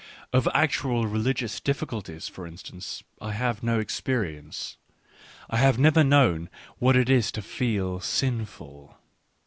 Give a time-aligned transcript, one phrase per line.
[0.33, 4.77] Of actual religious diffi culties, for instance, I have no experience.
[5.47, 8.97] I have never known what it is to feel" sinful."